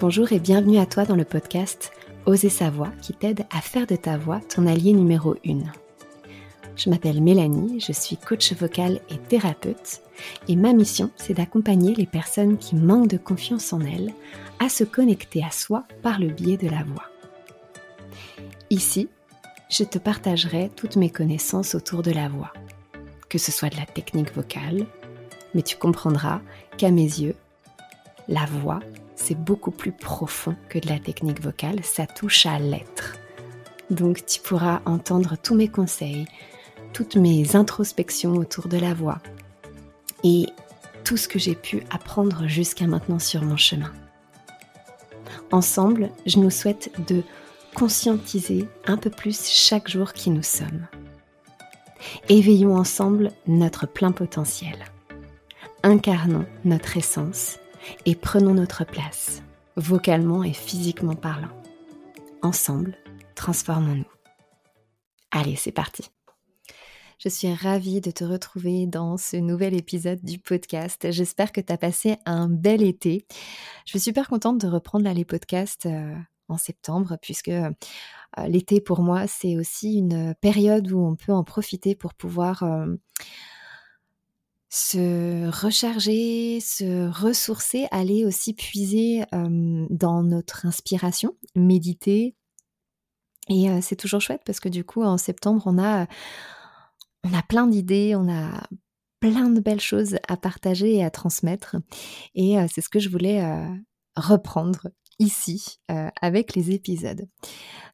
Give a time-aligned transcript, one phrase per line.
[0.00, 1.92] Bonjour et bienvenue à toi dans le podcast
[2.24, 5.58] Oser sa voix qui t'aide à faire de ta voix ton allié numéro 1.
[6.74, 10.00] Je m'appelle Mélanie, je suis coach vocal et thérapeute
[10.48, 14.14] et ma mission c'est d'accompagner les personnes qui manquent de confiance en elles
[14.58, 17.04] à se connecter à soi par le biais de la voix.
[18.70, 19.10] Ici,
[19.68, 22.54] je te partagerai toutes mes connaissances autour de la voix,
[23.28, 24.86] que ce soit de la technique vocale,
[25.54, 26.40] mais tu comprendras
[26.78, 27.34] qu'à mes yeux,
[28.28, 28.80] la voix
[29.20, 33.16] c'est beaucoup plus profond que de la technique vocale, ça touche à l'être.
[33.90, 36.26] Donc tu pourras entendre tous mes conseils,
[36.92, 39.18] toutes mes introspections autour de la voix
[40.24, 40.46] et
[41.04, 43.92] tout ce que j'ai pu apprendre jusqu'à maintenant sur mon chemin.
[45.52, 47.22] Ensemble, je nous souhaite de
[47.74, 50.86] conscientiser un peu plus chaque jour qui nous sommes.
[52.28, 54.78] Éveillons ensemble notre plein potentiel.
[55.82, 57.58] Incarnons notre essence
[58.06, 59.42] et prenons notre place,
[59.76, 61.50] vocalement et physiquement parlant.
[62.42, 62.96] Ensemble,
[63.34, 64.04] transformons-nous.
[65.30, 66.10] Allez, c'est parti.
[67.18, 71.10] Je suis ravie de te retrouver dans ce nouvel épisode du podcast.
[71.10, 73.26] J'espère que tu as passé un bel été.
[73.84, 76.14] Je suis super contente de reprendre les podcasts euh,
[76.48, 77.70] en septembre puisque euh,
[78.46, 82.86] l'été pour moi c'est aussi une période où on peut en profiter pour pouvoir euh,
[84.72, 92.36] se recharger, se ressourcer, aller aussi puiser dans notre inspiration, méditer.
[93.48, 96.06] Et c'est toujours chouette parce que du coup, en septembre, on a,
[97.24, 98.62] on a plein d'idées, on a
[99.18, 101.76] plein de belles choses à partager et à transmettre.
[102.36, 103.42] Et c'est ce que je voulais
[104.14, 104.86] reprendre
[105.18, 105.80] ici
[106.20, 107.26] avec les épisodes.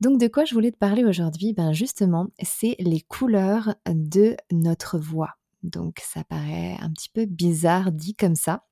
[0.00, 1.52] Donc de quoi je voulais te parler aujourd'hui?
[1.52, 5.34] Ben justement, c'est les couleurs de notre voix.
[5.62, 8.66] Donc ça paraît un petit peu bizarre dit comme ça.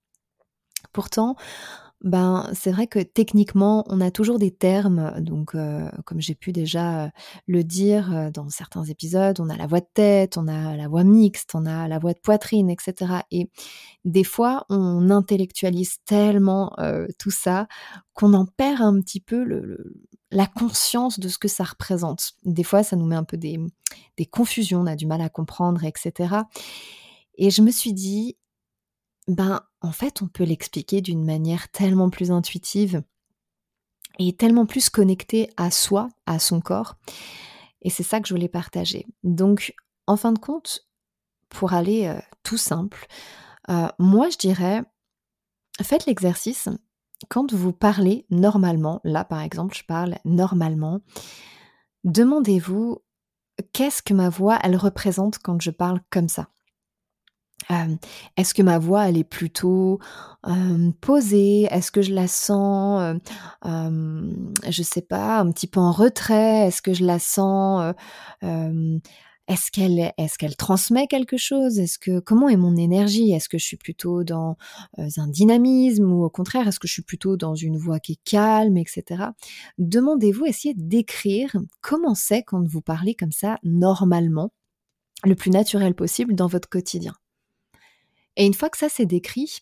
[0.93, 1.37] Pourtant,
[2.03, 5.13] ben, c'est vrai que techniquement, on a toujours des termes.
[5.21, 7.09] Donc, euh, comme j'ai pu déjà euh,
[7.47, 10.89] le dire euh, dans certains épisodes, on a la voix de tête, on a la
[10.89, 13.21] voix mixte, on a la voix de poitrine, etc.
[13.31, 13.51] Et
[14.07, 16.75] des fois, on intellectualise tellement
[17.19, 17.69] tout ça
[18.15, 19.45] qu'on en perd un petit peu
[20.31, 22.33] la conscience de ce que ça représente.
[22.45, 23.59] Des fois, ça nous met un peu des,
[24.17, 26.35] des confusions, on a du mal à comprendre, etc.
[27.37, 28.37] Et je me suis dit,
[29.31, 33.03] ben en fait on peut l'expliquer d'une manière tellement plus intuitive
[34.19, 36.97] et tellement plus connectée à soi, à son corps.
[37.83, 39.07] Et c'est ça que je voulais partager.
[39.23, 39.75] Donc
[40.07, 40.87] en fin de compte,
[41.49, 43.07] pour aller euh, tout simple,
[43.71, 44.83] euh, moi je dirais,
[45.81, 46.69] faites l'exercice
[47.29, 51.01] quand vous parlez normalement, là par exemple je parle normalement,
[52.05, 52.99] demandez-vous
[53.73, 56.49] qu'est-ce que ma voix elle représente quand je parle comme ça?
[58.37, 60.01] Est-ce que ma voix, elle est plutôt
[61.01, 61.69] posée?
[61.71, 63.17] Est-ce que je la sens,
[63.65, 64.33] euh,
[64.69, 66.67] je sais pas, un petit peu en retrait?
[66.69, 67.95] Est-ce que je la sens
[68.43, 71.79] Est-ce qu'elle est-ce qu'elle transmet quelque chose?
[71.79, 73.33] Est-ce que comment est mon énergie?
[73.33, 74.57] Est-ce que je suis plutôt dans
[74.99, 78.21] un dynamisme ou au contraire est-ce que je suis plutôt dans une voix qui est
[78.25, 79.25] calme, etc.
[79.79, 84.53] Demandez-vous, essayez d'écrire comment c'est quand vous parlez comme ça normalement,
[85.25, 87.15] le plus naturel possible dans votre quotidien.
[88.41, 89.59] Et une fois que ça c'est décrit,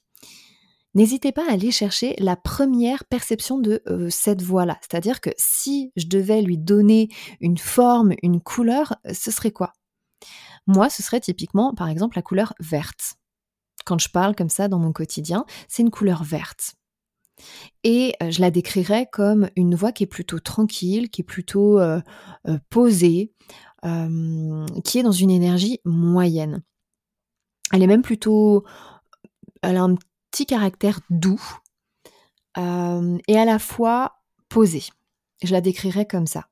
[0.94, 4.78] n'hésitez pas à aller chercher la première perception de euh, cette voix-là.
[4.82, 7.08] C'est-à-dire que si je devais lui donner
[7.40, 9.72] une forme, une couleur, euh, ce serait quoi?
[10.68, 13.14] Moi, ce serait typiquement, par exemple, la couleur verte.
[13.84, 16.76] Quand je parle comme ça dans mon quotidien, c'est une couleur verte.
[17.82, 21.80] Et euh, je la décrirais comme une voix qui est plutôt tranquille, qui est plutôt
[22.70, 23.32] posée,
[23.82, 26.62] qui est dans une énergie moyenne.
[27.72, 28.64] Elle est même plutôt.
[29.62, 29.96] Elle a un
[30.30, 31.42] petit caractère doux
[32.56, 34.84] euh, et à la fois posée.
[35.42, 36.48] Je la décrirais comme ça.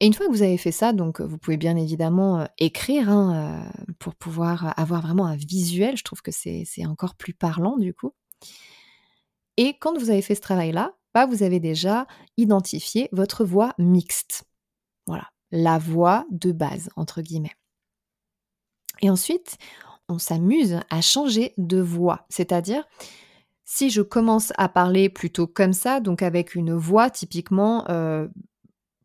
[0.00, 3.08] Et une fois que vous avez fait ça, donc vous pouvez bien évidemment euh, écrire
[3.08, 5.96] hein, euh, pour pouvoir avoir vraiment un visuel.
[5.96, 8.12] Je trouve que c'est encore plus parlant du coup.
[9.56, 12.06] Et quand vous avez fait ce travail-là, bah, vous avez déjà
[12.36, 14.44] identifié votre voix mixte.
[15.06, 17.54] Voilà, la voix de base, entre guillemets.
[19.00, 19.58] Et ensuite,
[20.08, 22.26] on s'amuse à changer de voix.
[22.28, 22.84] C'est-à-dire,
[23.64, 28.28] si je commence à parler plutôt comme ça, donc avec une voix typiquement euh,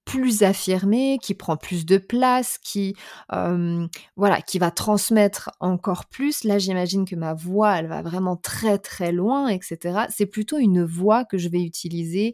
[0.09, 2.95] plus affirmé, qui prend plus de place, qui
[3.29, 6.43] voilà, qui va transmettre encore plus.
[6.43, 10.07] Là, j'imagine que ma voix, elle va vraiment très très loin, etc.
[10.09, 12.33] C'est plutôt une voix que je vais utiliser,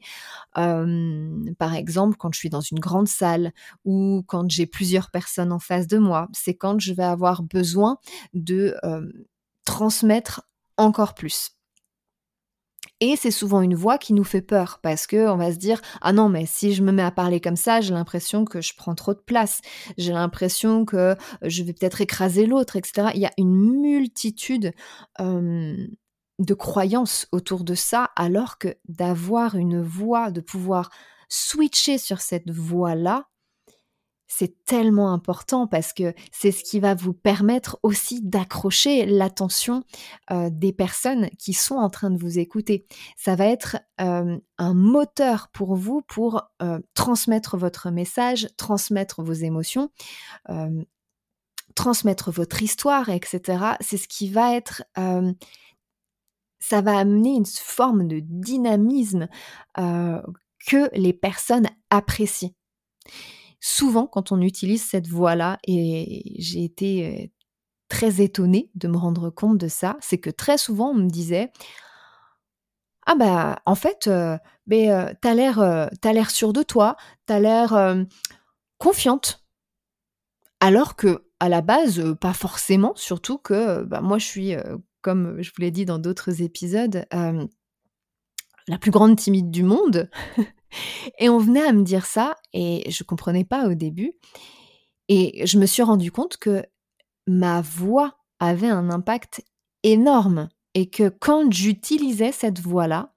[0.54, 3.52] par exemple, quand je suis dans une grande salle
[3.84, 6.30] ou quand j'ai plusieurs personnes en face de moi.
[6.32, 7.98] C'est quand je vais avoir besoin
[8.34, 8.74] de
[9.66, 10.44] transmettre
[10.78, 11.55] encore plus.
[13.02, 15.82] Et c'est souvent une voix qui nous fait peur parce que on va se dire
[16.02, 18.74] ah non mais si je me mets à parler comme ça, j'ai l'impression que je
[18.76, 19.60] prends trop de place,
[19.98, 23.10] j'ai l'impression que je vais peut-être écraser l'autre, etc.
[23.14, 24.74] Il y a une multitude
[26.40, 30.90] de croyances autour de ça, alors que d'avoir une voix, de pouvoir
[31.30, 33.28] switcher sur cette voix-là,
[34.28, 39.84] c'est tellement important parce que c'est ce qui va vous permettre aussi d'accrocher l'attention
[40.32, 42.88] des personnes qui sont en train de vous écouter.
[43.18, 46.44] Ça va être un moteur pour vous pour
[46.94, 49.92] transmettre votre message, transmettre vos émotions,
[51.76, 53.76] transmettre votre histoire, etc.
[53.80, 54.84] C'est ce qui va être...
[56.60, 59.28] ça va amener une forme de dynamisme
[59.76, 62.56] que les personnes apprécient
[63.68, 67.34] souvent quand on utilise cette voix-là, et j'ai été
[67.90, 71.52] très étonnée de me rendre compte de ça, c'est que très souvent on me disait
[73.08, 74.08] ah bah en fait
[74.68, 74.90] mais
[75.20, 76.96] t'as l'air l'air sûr de toi,
[77.26, 77.96] t'as l'air
[78.78, 79.44] confiante,
[80.60, 84.54] alors que à la base pas forcément, surtout que bah, moi je suis
[85.02, 87.08] comme je vous l'ai dit dans d'autres épisodes
[88.68, 90.08] la plus grande timide du monde.
[91.20, 94.14] Et on venait à me dire ça et je comprenais pas au début.
[95.08, 96.64] Et je me suis rendu compte que
[97.28, 99.44] ma voix avait un impact
[99.84, 103.16] énorme et que quand j'utilisais cette voix-là,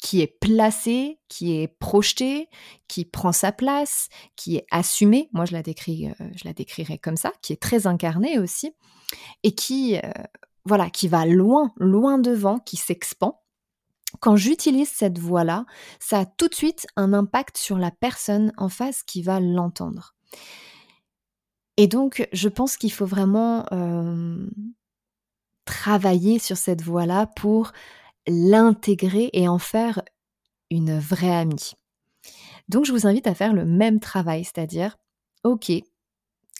[0.00, 2.48] qui est placée, qui est projetée,
[2.88, 6.98] qui prend sa place, qui est assumée, moi je la, décris, euh, je la décrirais
[6.98, 8.72] comme ça, qui est très incarnée aussi,
[9.42, 10.10] et qui, euh,
[10.64, 13.38] voilà, qui va loin, loin devant, qui s'expand,
[14.18, 15.66] quand j'utilise cette voix-là,
[16.00, 20.14] ça a tout de suite un impact sur la personne en face qui va l'entendre.
[21.76, 24.46] Et donc, je pense qu'il faut vraiment euh,
[25.64, 27.72] travailler sur cette voix-là pour
[28.26, 30.02] l'intégrer et en faire
[30.70, 31.72] une vraie amie.
[32.68, 34.96] Donc, je vous invite à faire le même travail, c'est-à-dire,
[35.42, 35.72] ok,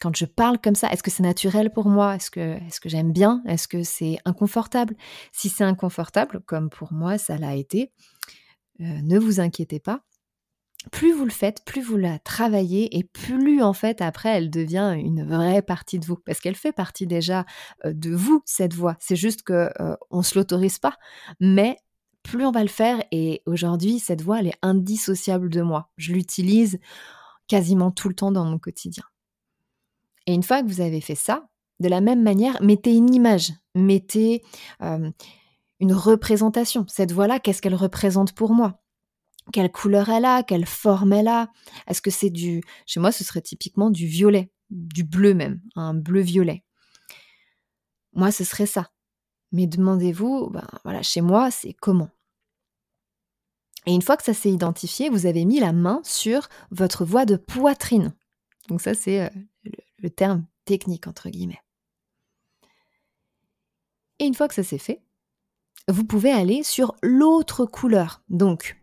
[0.01, 2.17] quand je parle comme ça, est-ce que c'est naturel pour moi?
[2.17, 3.43] Est-ce que, j'aime bien?
[3.47, 4.97] Est-ce que c'est inconfortable?
[5.33, 7.93] Si c'est inconfortable, comme pour moi ça l'a été,
[8.81, 10.01] euh, ne vous inquiétez pas.
[10.91, 14.95] Plus vous le faites, plus vous la travaillez et plus en fait après elle devient
[14.97, 17.45] une vraie partie de vous parce qu'elle fait partie déjà
[17.85, 18.97] euh, de vous cette voix.
[18.99, 20.97] C'est juste que euh, on se l'autorise pas,
[21.39, 21.77] mais
[22.23, 25.91] plus on va le faire et aujourd'hui cette voix elle est indissociable de moi.
[25.99, 26.79] Je l'utilise
[27.47, 29.05] quasiment tout le temps dans mon quotidien.
[30.27, 31.49] Et une fois que vous avez fait ça,
[31.81, 34.43] de la même manière, mettez une image, mettez
[34.81, 36.85] une représentation.
[36.89, 38.83] Cette voix-là, qu'est-ce qu'elle représente pour moi?
[39.53, 40.43] Quelle couleur elle a?
[40.43, 41.51] Quelle forme elle a?
[41.87, 42.63] Est-ce que c'est du...
[42.87, 46.63] Chez moi, ce serait typiquement du violet, du bleu même, un bleu-violet.
[48.13, 48.91] Moi, ce serait ça.
[49.53, 52.11] Mais demandez-vous, ben, voilà, chez moi, c'est comment?
[53.87, 57.25] Et une fois que ça s'est identifié, vous avez mis la main sur votre voix
[57.25, 58.15] de poitrine.
[58.69, 59.33] Donc ça, c'est
[60.01, 61.63] le terme technique entre guillemets.
[64.19, 65.03] Et une fois que ça s'est fait,
[65.89, 68.23] vous pouvez aller sur l'autre couleur.
[68.29, 68.77] Donc,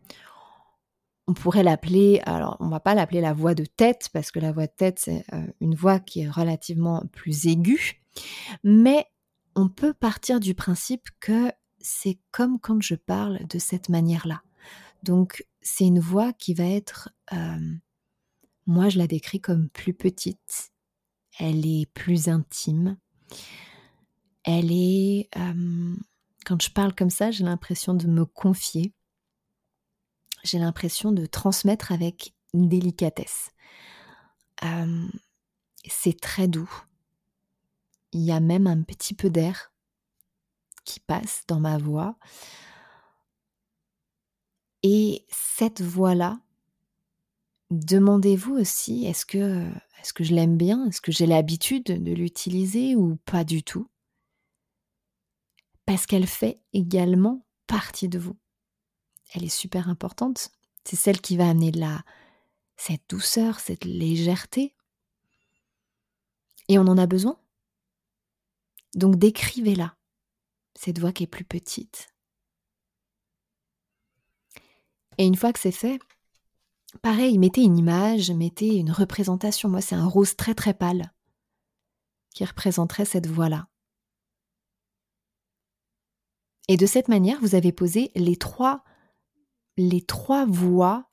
[1.28, 4.52] on pourrait l'appeler, alors on va pas l'appeler la voix de tête, parce que la
[4.52, 8.02] voix de tête, c'est euh, une voix qui est relativement plus aiguë,
[8.63, 9.06] mais
[9.56, 14.41] on peut partir du principe que c'est comme quand je parle de cette manière-là.
[15.03, 17.75] Donc, c'est une voix qui va être, euh,
[18.65, 20.72] moi je la décris comme plus petite,
[21.39, 22.98] elle est plus intime.
[24.44, 25.29] Elle est...
[25.38, 25.96] Euh,
[26.46, 28.94] quand je parle comme ça, j'ai l'impression de me confier.
[30.44, 33.51] J'ai l'impression de transmettre avec délicatesse.
[34.63, 35.08] Euh,
[35.86, 36.72] c'est très doux.
[38.13, 39.74] Il y a même un petit peu d'air
[40.86, 42.17] qui passe dans ma voix.
[44.84, 46.39] Et cette voix-là,
[47.71, 49.67] demandez-vous aussi, est-ce que
[50.00, 50.86] est-ce que je l'aime bien?
[50.86, 53.89] Est-ce que j'ai l'habitude de l'utiliser ou pas du tout?
[55.86, 58.38] Parce qu'elle fait également partie de vous.
[59.33, 60.50] Elle est super importante.
[60.83, 62.03] C'est celle qui va amener la
[62.77, 64.74] cette douceur, cette légèreté.
[66.69, 67.39] Et on en a besoin.
[68.93, 69.95] Donc décrivez-la,
[70.75, 72.13] cette voix qui est plus petite.
[75.17, 76.00] Et une fois que c'est fait,
[77.01, 79.70] Pareil, mettez une image, mettez une représentation.
[79.70, 81.12] Moi, c'est un rose très très pâle
[82.34, 83.68] qui représenterait cette voix-là.
[86.68, 88.84] Et de cette manière, vous avez posé les trois,
[89.77, 91.10] les trois voix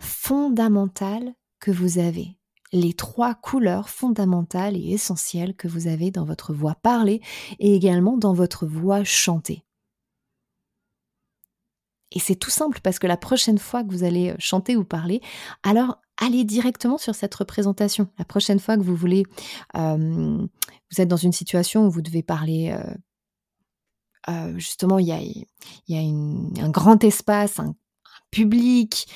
[0.00, 2.38] fondamentales que vous avez,
[2.72, 7.20] les trois couleurs fondamentales et essentielles que vous avez dans votre voix parlée
[7.58, 9.65] et également dans votre voix chantée.
[12.12, 15.20] Et c'est tout simple parce que la prochaine fois que vous allez chanter ou parler,
[15.62, 18.08] alors allez directement sur cette représentation.
[18.18, 19.24] La prochaine fois que vous voulez,
[19.74, 20.48] vous
[20.98, 22.74] êtes dans une situation où vous devez parler,
[24.56, 27.74] justement, il y a, un grand espace, un,
[28.30, 29.08] public,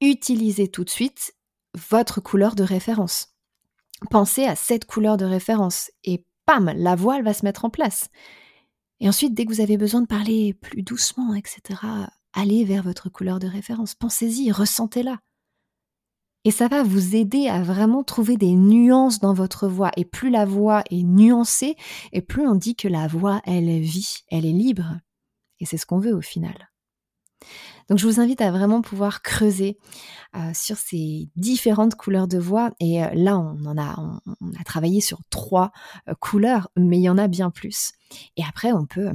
[0.00, 1.34] utilisez tout de suite
[1.90, 3.34] votre couleur de référence.
[4.10, 8.10] Pensez à cette couleur de référence et pam, la voix va se mettre en place.
[9.00, 11.80] Et ensuite, dès que vous avez besoin de parler plus doucement, etc.,
[12.32, 13.94] allez vers votre couleur de référence.
[13.94, 15.18] Pensez-y, ressentez-la.
[16.44, 19.90] Et ça va vous aider à vraiment trouver des nuances dans votre voix.
[19.96, 21.76] Et plus la voix est nuancée,
[22.12, 24.98] et plus on dit que la voix, elle vit, elle est libre.
[25.60, 26.70] Et c'est ce qu'on veut au final.
[27.88, 29.78] Donc je vous invite à vraiment pouvoir creuser
[30.36, 32.70] euh, sur ces différentes couleurs de voix.
[32.80, 35.70] Et euh, là, on en a, on, a travaillé sur trois
[36.08, 37.92] euh, couleurs, mais il y en a bien plus.
[38.36, 39.12] Et après, on peut,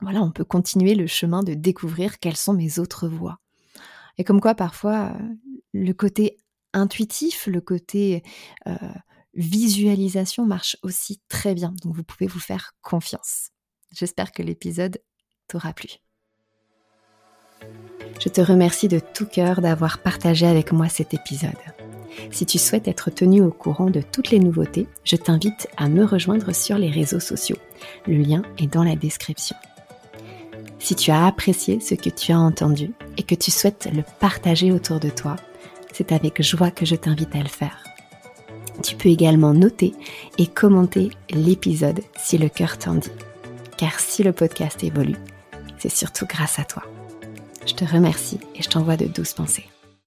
[0.00, 3.38] voilà, on peut continuer le chemin de découvrir quelles sont mes autres voix.
[4.18, 5.16] Et comme quoi, parfois,
[5.72, 6.38] le côté
[6.72, 8.22] intuitif, le côté
[9.34, 11.74] visualisation marche aussi très bien.
[11.82, 13.50] Donc vous pouvez vous faire confiance.
[13.92, 14.98] J'espère que l'épisode
[15.48, 15.88] t'aura plu.
[18.18, 21.50] Je te remercie de tout cœur d'avoir partagé avec moi cet épisode.
[22.30, 26.04] Si tu souhaites être tenu au courant de toutes les nouveautés, je t'invite à me
[26.04, 27.58] rejoindre sur les réseaux sociaux.
[28.06, 29.56] Le lien est dans la description.
[30.78, 34.72] Si tu as apprécié ce que tu as entendu et que tu souhaites le partager
[34.72, 35.36] autour de toi,
[35.92, 37.82] c'est avec joie que je t'invite à le faire.
[38.82, 39.94] Tu peux également noter
[40.38, 43.10] et commenter l'épisode si le cœur t'en dit.
[43.78, 45.16] Car si le podcast évolue,
[45.78, 46.82] c'est surtout grâce à toi.
[47.66, 49.66] Je te remercie et je t'envoie de douces pensées.